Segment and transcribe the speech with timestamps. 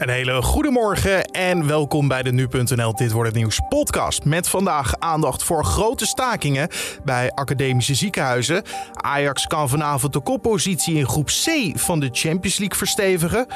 [0.00, 4.24] Een hele goede morgen en welkom bij de Nu.nl Dit Wordt Het Nieuws podcast.
[4.24, 6.68] Met vandaag aandacht voor grote stakingen
[7.04, 8.62] bij academische ziekenhuizen.
[8.92, 13.46] Ajax kan vanavond de koppositie in groep C van de Champions League verstevigen.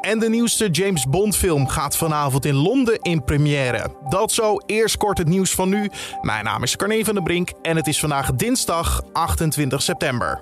[0.00, 3.94] En de nieuwste James Bond film gaat vanavond in Londen in première.
[4.08, 5.90] Dat zo, eerst kort het nieuws van nu.
[6.20, 10.40] Mijn naam is Carne van der Brink en het is vandaag dinsdag 28 september.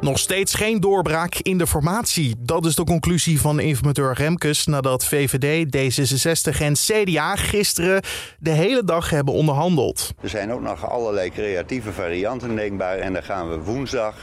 [0.00, 2.34] Nog steeds geen doorbraak in de formatie.
[2.38, 8.02] Dat is de conclusie van informateur Remkes nadat VVD, D66 en CDA gisteren
[8.38, 10.10] de hele dag hebben onderhandeld.
[10.22, 14.14] Er zijn ook nog allerlei creatieve varianten denkbaar en daar gaan we woensdag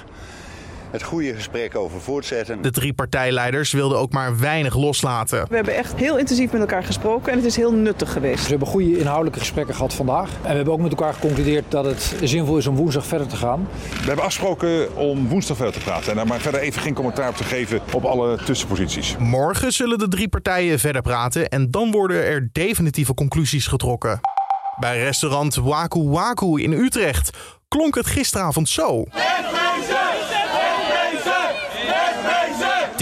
[0.93, 2.61] het goede gesprek over voortzetten.
[2.61, 5.45] De drie partijleiders wilden ook maar weinig loslaten.
[5.49, 8.43] We hebben echt heel intensief met elkaar gesproken en het is heel nuttig geweest.
[8.43, 10.29] We hebben goede inhoudelijke gesprekken gehad vandaag.
[10.29, 13.35] En we hebben ook met elkaar geconcludeerd dat het zinvol is om woensdag verder te
[13.35, 13.67] gaan.
[13.89, 17.29] We hebben afgesproken om woensdag verder te praten en daar maar verder even geen commentaar
[17.29, 19.15] op te geven op alle tussenposities.
[19.17, 24.19] Morgen zullen de drie partijen verder praten en dan worden er definitieve conclusies getrokken.
[24.79, 29.05] Bij restaurant Waku Waku in Utrecht klonk het gisteravond zo.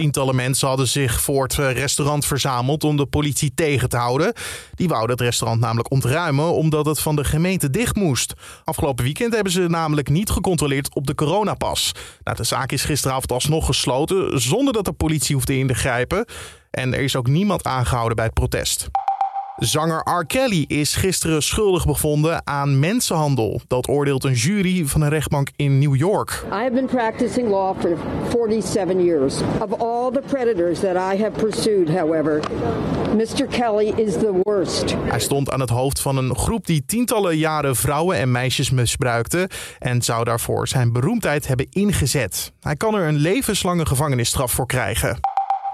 [0.01, 4.33] Tientallen mensen hadden zich voor het restaurant verzameld om de politie tegen te houden.
[4.75, 8.33] Die wouden het restaurant namelijk ontruimen omdat het van de gemeente dicht moest.
[8.63, 11.91] Afgelopen weekend hebben ze namelijk niet gecontroleerd op de coronapas.
[12.23, 16.25] Nou, de zaak is gisteravond alsnog gesloten zonder dat de politie hoefde in te grijpen.
[16.71, 18.89] En er is ook niemand aangehouden bij het protest.
[19.61, 20.25] Zanger R.
[20.25, 23.61] Kelly is gisteren schuldig bevonden aan mensenhandel.
[23.67, 26.43] Dat oordeelt een jury van een rechtbank in New York.
[26.45, 27.97] I have been practicing law for
[28.31, 29.35] 47 years.
[29.59, 32.39] Of all the predators that I have pursued, however,
[33.15, 33.45] Mr.
[33.49, 34.95] Kelly is the worst.
[34.97, 39.49] Hij stond aan het hoofd van een groep die tientallen jaren vrouwen en meisjes misbruikte
[39.79, 42.51] en zou daarvoor zijn beroemdheid hebben ingezet.
[42.61, 45.19] Hij kan er een levenslange gevangenisstraf voor krijgen.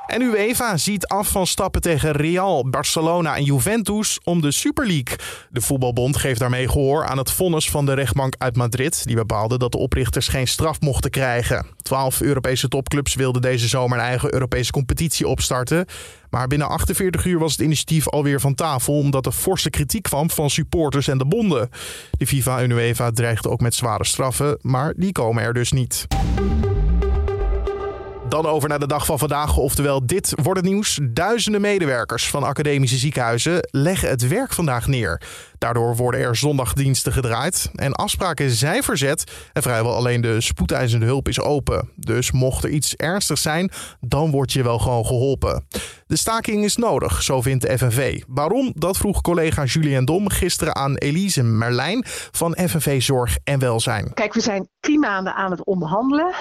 [0.07, 5.15] En UEFA ziet af van stappen tegen Real, Barcelona en Juventus om de Super League.
[5.49, 9.05] De voetbalbond geeft daarmee gehoor aan het vonnis van de rechtbank uit Madrid.
[9.05, 11.65] Die bepaalde dat de oprichters geen straf mochten krijgen.
[11.81, 15.85] Twaalf Europese topclubs wilden deze zomer een eigen Europese competitie opstarten.
[16.29, 20.29] Maar binnen 48 uur was het initiatief alweer van tafel omdat er forse kritiek kwam
[20.29, 21.69] van supporters en de bonden.
[22.11, 26.07] De FIFA en UEFA dreigden ook met zware straffen, maar die komen er dus niet.
[28.29, 30.99] Dan over naar de dag van vandaag, oftewel dit wordt het nieuws.
[31.03, 35.21] Duizenden medewerkers van academische ziekenhuizen leggen het werk vandaag neer.
[35.57, 41.27] Daardoor worden er zondagdiensten gedraaid en afspraken zijn verzet en vrijwel alleen de spoedeisende hulp
[41.27, 41.89] is open.
[41.95, 45.65] Dus mocht er iets ernstigs zijn, dan word je wel gewoon geholpen.
[46.07, 48.23] De staking is nodig, zo vindt de FNV.
[48.27, 48.71] Waarom?
[48.75, 54.13] Dat vroeg collega Julien Dom gisteren aan Elise Merlijn van FNV Zorg en Welzijn.
[54.13, 56.33] Kijk, we zijn tien maanden aan het onderhandelen.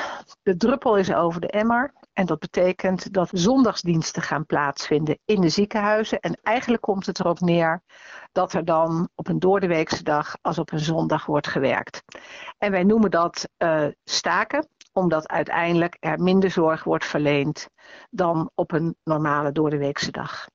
[0.43, 1.93] De druppel is over de emmer.
[2.13, 6.21] En dat betekent dat zondagsdiensten gaan plaatsvinden in de ziekenhuizen.
[6.21, 7.83] En eigenlijk komt het erop neer
[8.33, 12.03] dat er dan op een doordeweekse dag als op een zondag wordt gewerkt.
[12.59, 17.69] En wij noemen dat uh, staken, omdat uiteindelijk er minder zorg wordt verleend
[18.11, 20.49] dan op een normale doordeweekse dag.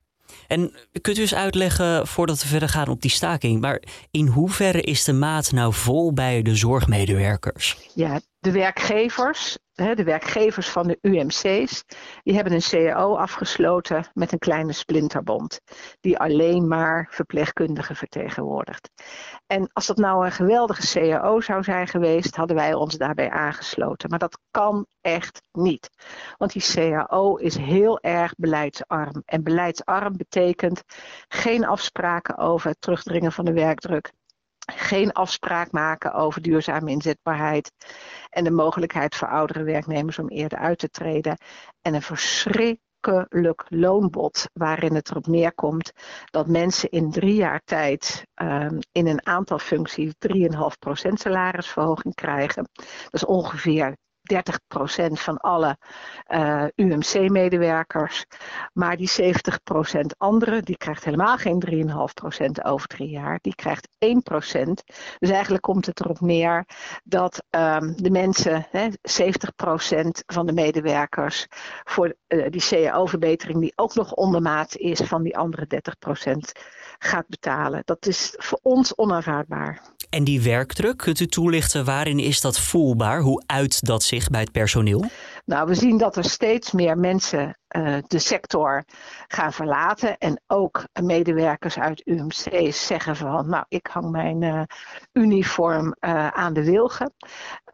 [0.47, 3.81] En kunt u eens uitleggen, voordat we verder gaan op die staking, maar
[4.12, 7.90] in hoeverre is de maat nou vol bij de zorgmedewerkers?
[7.94, 11.83] Ja, de werkgevers de werkgevers van de UMC's,
[12.23, 15.59] die hebben een CAO afgesloten met een kleine splinterbond,
[15.99, 18.89] die alleen maar verpleegkundigen vertegenwoordigt.
[19.47, 24.09] En als dat nou een geweldige CAO zou zijn geweest, hadden wij ons daarbij aangesloten.
[24.09, 25.89] Maar dat kan echt niet.
[26.37, 29.21] Want die CAO is heel erg beleidsarm.
[29.25, 30.83] En beleidsarm betekent
[31.27, 34.11] geen afspraken over het terugdringen van de werkdruk
[34.75, 37.71] geen afspraak maken over duurzame inzetbaarheid
[38.29, 41.37] en de mogelijkheid voor oudere werknemers om eerder uit te treden.
[41.81, 45.91] En een verschrikkelijk loonbod waarin het erop neerkomt
[46.25, 52.69] dat mensen in drie jaar tijd um, in een aantal functies 3,5% salarisverhoging krijgen.
[52.73, 55.77] Dat is ongeveer 30% van alle
[56.25, 58.25] eh, UMC-medewerkers.
[58.73, 63.40] Maar die 70% andere, die krijgt helemaal geen 3,5% over drie jaar.
[63.41, 64.84] Die krijgt 1%.
[65.19, 66.66] Dus eigenlijk komt het erop neer
[67.03, 68.91] dat um, de mensen, hè, 70%
[70.25, 71.47] van de medewerkers,
[71.84, 76.37] voor uh, die CAO-verbetering, die ook nog ondermaat is van die andere 30%,
[76.97, 77.81] gaat betalen.
[77.85, 79.81] Dat is voor ons onaanvaardbaar.
[80.11, 83.19] En die werkdruk, kunt u toelichten waarin is dat voelbaar?
[83.19, 85.05] Hoe uit dat zich bij het personeel?
[85.46, 88.84] Nou, we zien dat er steeds meer mensen uh, de sector
[89.28, 90.17] gaan verlaten.
[90.17, 94.61] En ook medewerkers uit UMC's zeggen van, nou, ik hang mijn uh,
[95.11, 97.13] uniform uh, aan de wilgen.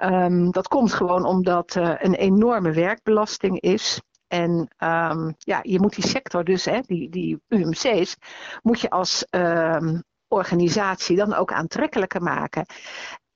[0.02, 4.02] Um, dat komt gewoon omdat een enorme werkbelasting is.
[4.28, 8.16] En um, ja, je moet die sector dus, hè, die, die UMC's,
[8.62, 12.66] moet je als um, organisatie dan ook aantrekkelijker maken.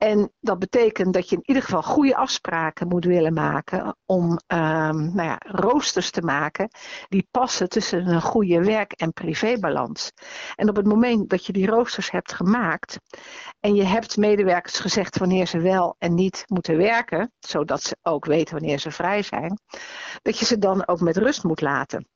[0.01, 5.15] En dat betekent dat je in ieder geval goede afspraken moet willen maken om um,
[5.15, 6.69] nou ja, roosters te maken
[7.09, 10.11] die passen tussen een goede werk- en privébalans.
[10.55, 12.97] En op het moment dat je die roosters hebt gemaakt
[13.59, 18.25] en je hebt medewerkers gezegd wanneer ze wel en niet moeten werken, zodat ze ook
[18.25, 19.59] weten wanneer ze vrij zijn,
[20.21, 22.07] dat je ze dan ook met rust moet laten.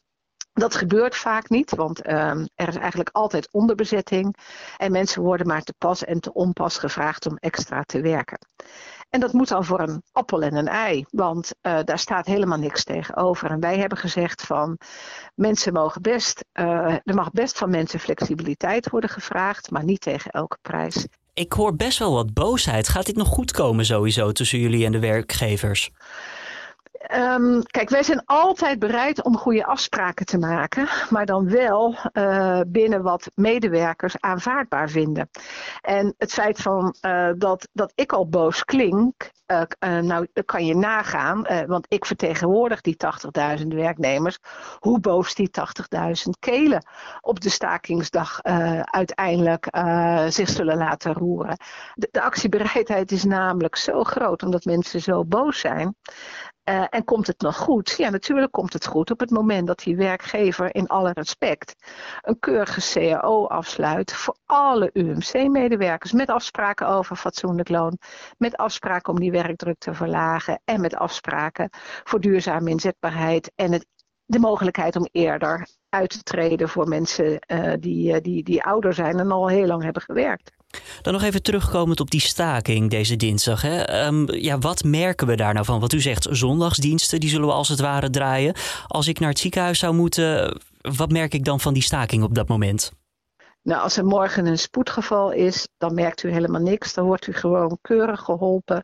[0.57, 4.35] Dat gebeurt vaak niet, want um, er is eigenlijk altijd onderbezetting.
[4.77, 8.37] En mensen worden maar te pas en te onpas gevraagd om extra te werken.
[9.09, 12.57] En dat moet dan voor een appel en een ei, want uh, daar staat helemaal
[12.57, 13.49] niks tegenover.
[13.51, 14.77] En wij hebben gezegd van
[15.33, 16.65] mensen mogen best, uh,
[17.03, 21.07] er mag best van mensen flexibiliteit worden gevraagd, maar niet tegen elke prijs.
[21.33, 22.87] Ik hoor best wel wat boosheid.
[22.87, 25.91] Gaat dit nog goed komen sowieso tussen jullie en de werkgevers?
[27.13, 32.59] Um, kijk, wij zijn altijd bereid om goede afspraken te maken, maar dan wel uh,
[32.67, 35.29] binnen wat medewerkers aanvaardbaar vinden.
[35.81, 39.61] En het feit van uh, dat, dat ik al boos klink, uh,
[39.99, 42.97] nou kan je nagaan, want ik vertegenwoordig die
[43.59, 44.37] 80.000 werknemers,
[44.79, 45.49] hoe boos die
[45.97, 46.85] 80.000 kelen
[47.21, 48.39] op de stakingsdag
[48.83, 49.67] uiteindelijk
[50.27, 51.57] zich zullen laten roeren.
[51.93, 55.95] De, de actiebereidheid is namelijk zo groot omdat mensen zo boos zijn.
[56.69, 57.93] Uh, en komt het nog goed?
[57.97, 61.75] Ja, natuurlijk komt het goed op het moment dat die werkgever in alle respect
[62.21, 67.97] een keurige CAO afsluit voor alle UMC-medewerkers met afspraken over fatsoenlijk loon,
[68.37, 71.69] met afspraken om die werkdruk te verlagen en met afspraken
[72.03, 73.85] voor duurzame inzetbaarheid en het,
[74.25, 79.19] de mogelijkheid om eerder uit te treden voor mensen uh, die, die, die ouder zijn
[79.19, 80.51] en al heel lang hebben gewerkt.
[81.01, 83.61] Dan nog even terugkomend op die staking deze dinsdag.
[83.61, 84.05] Hè.
[84.05, 85.79] Um, ja, wat merken we daar nou van?
[85.79, 88.55] Wat u zegt, zondagsdiensten, die zullen we als het ware draaien.
[88.87, 92.35] Als ik naar het ziekenhuis zou moeten, wat merk ik dan van die staking op
[92.35, 92.91] dat moment?
[93.65, 96.93] Nou, als er morgen een spoedgeval is, dan merkt u helemaal niks.
[96.93, 98.83] Dan wordt u gewoon keurig geholpen.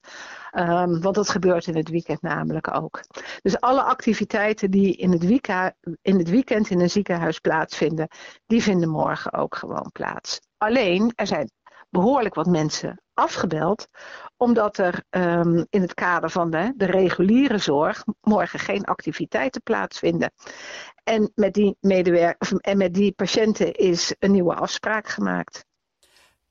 [0.57, 3.01] Um, want dat gebeurt in het weekend namelijk ook.
[3.41, 5.23] Dus alle activiteiten die in het,
[6.01, 8.07] in het weekend in een ziekenhuis plaatsvinden,
[8.45, 10.39] die vinden morgen ook gewoon plaats.
[10.57, 11.51] Alleen, er zijn
[11.91, 13.87] behoorlijk wat mensen afgebeld,
[14.37, 20.31] omdat er um, in het kader van de, de reguliere zorg morgen geen activiteiten plaatsvinden.
[21.03, 25.65] En met die, medewerkers en met die patiënten is een nieuwe afspraak gemaakt.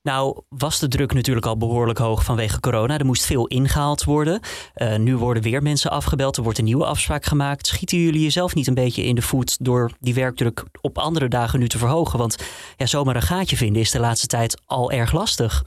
[0.02, 2.99] Nou, was de druk natuurlijk al behoorlijk hoog vanwege corona.
[2.99, 4.41] Er moest veel ingehaald worden.
[4.76, 6.37] Uh, nu worden weer mensen afgebeld.
[6.37, 7.67] Er wordt een nieuwe afspraak gemaakt.
[7.67, 11.58] Schieten jullie jezelf niet een beetje in de voet door die werkdruk op andere dagen
[11.58, 12.19] nu te verhogen?
[12.19, 12.37] Want
[12.76, 15.64] ja, zomaar een gaatje vinden is de laatste tijd al erg lastig.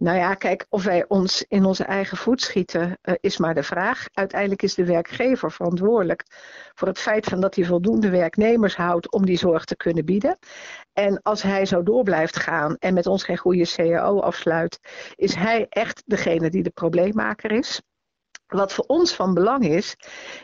[0.00, 3.62] Nou ja, kijk, of wij ons in onze eigen voet schieten, uh, is maar de
[3.62, 4.06] vraag.
[4.12, 6.24] Uiteindelijk is de werkgever verantwoordelijk
[6.74, 10.38] voor het feit van dat hij voldoende werknemers houdt om die zorg te kunnen bieden.
[10.92, 14.78] En als hij zo door blijft gaan en met ons geen goede CAO afsluit,
[15.14, 17.82] is hij echt degene die de probleemmaker is.
[18.50, 19.96] Wat voor ons van belang is,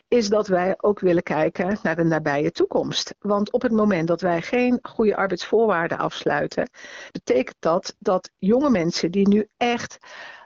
[0.09, 3.15] is dat wij ook willen kijken naar de nabije toekomst.
[3.19, 6.71] Want op het moment dat wij geen goede arbeidsvoorwaarden afsluiten,
[7.13, 9.99] betekent dat dat jonge mensen die nu echt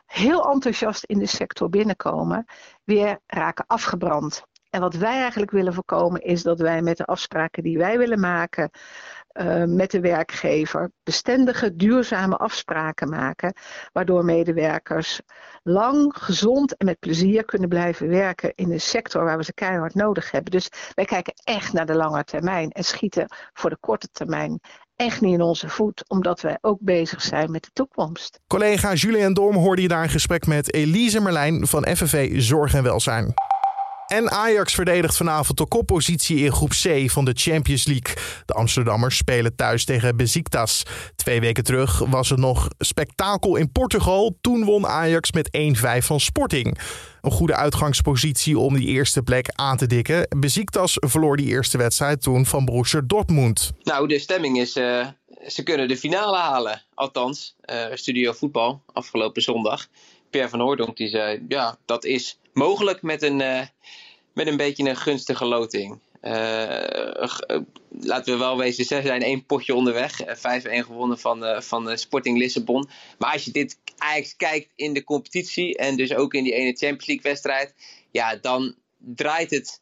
[0.06, 2.44] heel enthousiast in de sector binnenkomen,
[2.84, 4.42] weer raken afgebrand.
[4.70, 8.20] En wat wij eigenlijk willen voorkomen is dat wij met de afspraken die wij willen
[8.20, 8.70] maken
[9.32, 13.54] uh, met de werkgever bestendige, duurzame afspraken maken,
[13.92, 15.20] waardoor medewerkers
[15.62, 19.94] lang, gezond en met plezier kunnen blijven werken in een sector waar we ze keihard
[19.94, 20.50] nodig hebben.
[20.50, 24.60] Dus wij kijken echt naar de lange termijn en schieten voor de korte termijn
[24.96, 28.40] echt niet in onze voet, omdat wij ook bezig zijn met de toekomst.
[28.46, 32.82] Collega Julien Dorm hoorde je daar een gesprek met Elise Merlijn van FNV Zorg en
[32.82, 33.34] Welzijn.
[34.10, 38.14] En Ajax verdedigt vanavond de koppositie in groep C van de Champions League.
[38.46, 40.82] De Amsterdammers spelen thuis tegen Besiktas.
[41.16, 44.36] Twee weken terug was er nog spektakel in Portugal.
[44.40, 46.78] Toen won Ajax met 1-5 van Sporting.
[47.20, 50.26] Een goede uitgangspositie om die eerste plek aan te dikken.
[50.38, 53.72] Besiktas verloor die eerste wedstrijd toen van Borussia Dortmund.
[53.82, 54.76] Nou, de stemming is...
[54.76, 55.06] Uh
[55.48, 56.82] ze kunnen de finale halen.
[56.94, 59.86] Althans, uh, Studio Voetbal afgelopen zondag.
[60.30, 63.60] Per van Hoordonk die zei, ja, dat is mogelijk met een, uh,
[64.34, 65.98] met een beetje een gunstige loting.
[66.22, 67.32] Uh,
[67.88, 70.20] laten we wel wezen, ze zijn één potje onderweg.
[70.22, 70.26] 5-1
[70.62, 72.88] gewonnen van, van Sporting Lissabon.
[73.18, 76.76] Maar als je dit eigenlijk kijkt in de competitie en dus ook in die ene
[76.76, 77.74] Champions League wedstrijd,
[78.10, 79.80] ja, dan draait het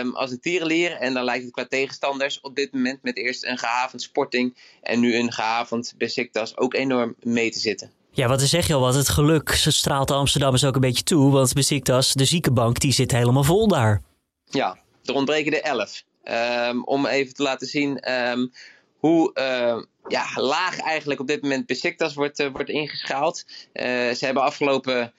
[0.00, 0.92] um, als een tierenlier.
[0.92, 5.00] En dan lijkt het qua tegenstanders op dit moment met eerst een gehavend Sporting en
[5.00, 7.92] nu een gehavend Besiktas ook enorm mee te zitten.
[8.16, 11.32] Ja, wat zeg je al, wat het geluk straalt de Amsterdammers ook een beetje toe.
[11.32, 14.02] Want Besiktas, de ziekenbank, die zit helemaal vol daar.
[14.44, 16.02] Ja, er ontbreken er 11.
[16.22, 18.46] Ehm, om even te laten zien ehm,
[18.98, 23.44] hoe uh, ja, laag eigenlijk op dit moment Besiktas wordt, uh, wordt ingeschaald.
[23.72, 25.12] Uh, ze hebben afgelopen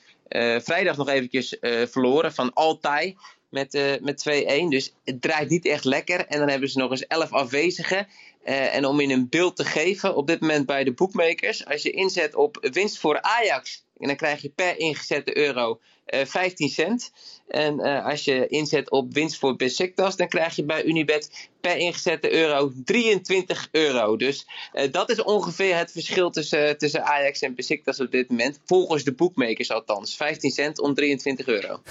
[0.59, 3.17] vrijdag nog eventjes verloren van Altai
[3.49, 4.67] met, met 2-1.
[4.69, 6.25] Dus het draait niet echt lekker.
[6.25, 8.07] En dan hebben ze nog eens 11 afwezigen.
[8.47, 11.91] En om in een beeld te geven, op dit moment bij de bookmakers, als je
[11.91, 17.11] inzet op winst voor Ajax, en dan krijg je per ingezette euro 15 cent.
[17.47, 21.77] En uh, als je inzet op winst voor Besiktas, dan krijg je bij Unibet per
[21.77, 24.17] ingezette euro 23 euro.
[24.17, 28.59] Dus uh, dat is ongeveer het verschil tussen, tussen Ajax en Besiktas op dit moment.
[28.65, 30.15] Volgens de boekmakers althans.
[30.15, 31.81] 15 cent om 23 euro.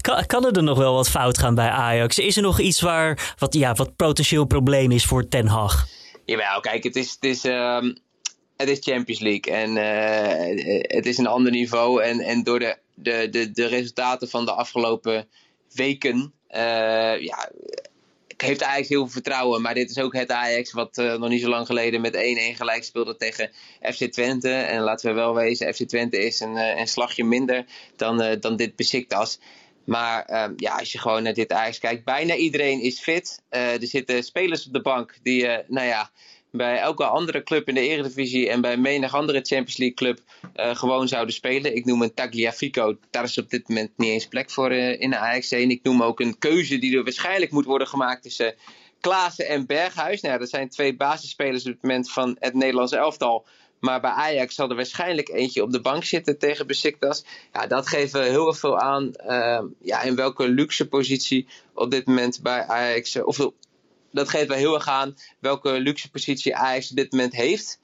[0.00, 2.18] kan, kan er nog wel wat fout gaan bij Ajax?
[2.18, 5.86] Is er nog iets waar wat, ja, wat potentieel probleem is voor Ten Hag?
[6.24, 7.96] Jawel, kijk, het is, het is, um,
[8.56, 9.54] het is Champions League.
[9.54, 12.02] En uh, het is een ander niveau.
[12.02, 15.28] En, en door de de, de, de resultaten van de afgelopen
[15.72, 16.32] weken.
[16.50, 17.50] Uh, ja,
[18.36, 19.62] heeft Ajax heel veel vertrouwen.
[19.62, 22.18] Maar dit is ook het Ajax wat uh, nog niet zo lang geleden met 1-1
[22.56, 23.50] gelijk speelde tegen
[23.80, 24.50] FC Twente.
[24.50, 27.64] En laten we wel wezen, FC Twente is een, uh, een slagje minder
[27.96, 29.40] dan, dan dit Besiktas.
[29.84, 33.42] Maar um, ja, als je gewoon naar dit Ajax kijkt, bijna iedereen is fit.
[33.48, 36.10] er zitten spelers op de bank die, nou ja,
[36.50, 40.20] bij elke andere club in de Eredivisie en bij menig andere Champions League club
[40.56, 41.76] uh, gewoon zouden spelen.
[41.76, 45.14] Ik noem een Tagliafico, daar is op dit moment niet eens plek voor uh, in
[45.14, 45.50] Ajax.
[45.50, 48.54] En ik noem ook een keuze die er waarschijnlijk moet worden gemaakt tussen
[49.00, 50.20] Klaassen en Berghuis.
[50.20, 53.46] Nou, dat zijn twee basisspelers op het moment van het Nederlandse elftal.
[53.80, 57.24] Maar bij Ajax zal er waarschijnlijk eentje op de bank zitten tegen Besiktas.
[57.52, 62.42] Ja, dat geeft heel veel aan uh, ja, in welke luxe positie op dit moment
[62.42, 63.50] bij Ajax, of
[64.12, 67.80] dat geeft wel heel erg aan welke luxe positie Ajax op dit moment heeft.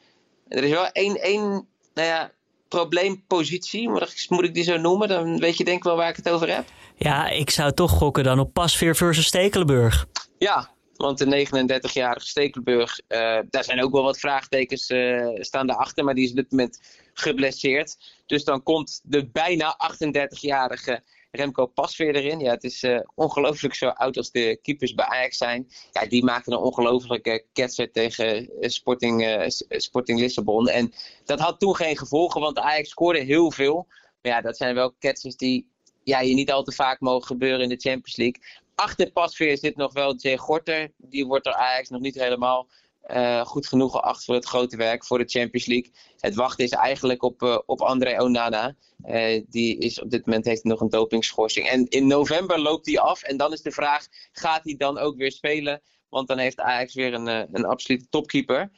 [0.49, 2.31] Er is wel één, één nou ja,
[2.69, 5.09] probleempositie, moet, moet ik die zo noemen?
[5.09, 6.65] Dan weet je denk ik wel waar ik het over heb.
[6.97, 10.07] Ja, ik zou toch gokken dan op Pasveer versus Stekelenburg.
[10.39, 16.05] Ja, want de 39-jarige Stekelenburg, uh, daar zijn ook wel wat vraagtekens uh, staan daarachter,
[16.05, 16.81] maar die is op dit moment
[17.15, 17.97] geblesseerd.
[18.27, 21.03] Dus dan komt de bijna 38-jarige
[21.35, 22.41] Remco Pasveer erin.
[22.41, 25.69] Ja, het is uh, ongelooflijk zo oud als de keepers bij Ajax zijn.
[25.91, 30.69] Ja, die maakten een ongelofelijke ketser tegen eh, Sporting, uh, Sporting Lissabon.
[30.69, 30.93] En
[31.25, 33.87] dat had toen geen gevolgen, want Ajax scoorde heel veel.
[34.23, 35.69] Maar ja, dat zijn wel ketsers die
[36.03, 38.43] ja, je niet al te vaak mogen gebeuren in de Champions League.
[38.75, 40.93] Achter Pasveer zit nog wel Jay Gorter.
[40.97, 42.69] Die wordt door Ajax nog niet helemaal
[43.11, 45.93] uh, goed genoeg geacht voor het grote werk voor de Champions League.
[46.19, 48.75] Het wachten is eigenlijk op, uh, op André Onana.
[49.07, 51.69] Uh, die is op dit moment heeft nog een dopingschorsing.
[51.69, 53.23] En in november loopt hij af.
[53.23, 55.83] En dan is de vraag, gaat hij dan ook weer spelen?
[56.09, 58.71] Want dan heeft Ajax weer een, een absolute topkeeper.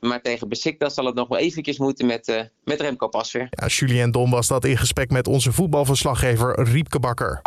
[0.00, 3.46] Maar tegen Besiktas zal het nog wel eventjes moeten met, met Remco Pasveer.
[3.50, 7.42] Ja, Julien Dom was dat in gesprek met onze voetbalverslaggever Riepke Bakker.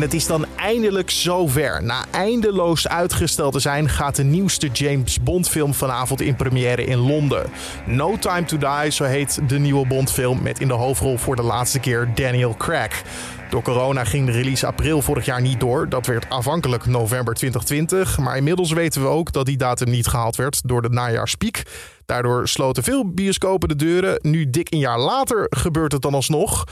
[0.00, 1.82] En het is dan eindelijk zover.
[1.82, 6.98] Na eindeloos uitgesteld te zijn, gaat de nieuwste James Bond film vanavond in première in
[6.98, 7.50] Londen.
[7.86, 11.36] No Time to Die, zo heet de nieuwe Bond film met in de hoofdrol voor
[11.36, 13.02] de laatste keer Daniel Craig.
[13.50, 15.88] Door corona ging de release april vorig jaar niet door.
[15.88, 18.18] Dat werd afhankelijk november 2020.
[18.18, 21.62] Maar inmiddels weten we ook dat die datum niet gehaald werd door de najaarspiek.
[22.06, 24.18] Daardoor sloten veel bioscopen de deuren.
[24.22, 26.64] Nu dik een jaar later gebeurt het dan alsnog.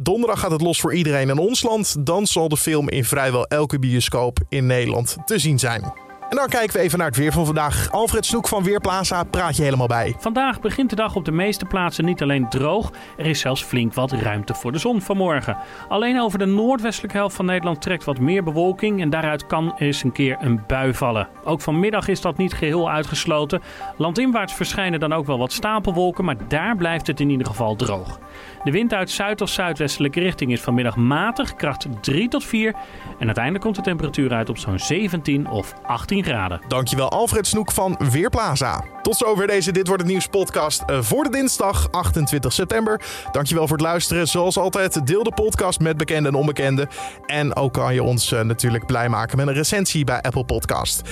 [0.00, 2.06] Donderdag gaat het los voor iedereen in ons land.
[2.06, 6.07] Dan zal de film in vrijwel elke bioscoop in Nederland te zien zijn.
[6.28, 7.90] En dan kijken we even naar het weer van vandaag.
[7.90, 10.14] Alfred Snoek van Weerplaza praat je helemaal bij.
[10.18, 12.92] Vandaag begint de dag op de meeste plaatsen niet alleen droog.
[13.16, 15.56] Er is zelfs flink wat ruimte voor de zon vanmorgen.
[15.88, 19.00] Alleen over de noordwestelijke helft van Nederland trekt wat meer bewolking.
[19.00, 21.28] En daaruit kan eens een keer een bui vallen.
[21.44, 23.62] Ook vanmiddag is dat niet geheel uitgesloten.
[23.96, 26.24] Landinwaarts verschijnen dan ook wel wat stapelwolken.
[26.24, 28.18] Maar daar blijft het in ieder geval droog.
[28.64, 32.74] De wind uit zuid- of zuidwestelijke richting is vanmiddag matig, kracht 3 tot 4.
[33.18, 36.60] En uiteindelijk komt de temperatuur uit op zo'n 17 of 18 graden.
[36.68, 38.84] Dankjewel Alfred Snoek van Weerplaza.
[39.02, 43.00] Tot zover deze Dit Wordt Het Nieuws podcast eh, voor de dinsdag 28 september.
[43.32, 44.28] Dankjewel voor het luisteren.
[44.28, 46.88] Zoals altijd, deel de podcast met bekenden en onbekenden.
[47.26, 51.02] En ook kan je ons eh, natuurlijk blij maken met een recensie bij Apple Podcast.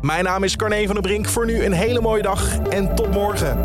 [0.00, 1.28] Mijn naam is Carne van der Brink.
[1.28, 3.58] Voor nu een hele mooie dag en tot morgen.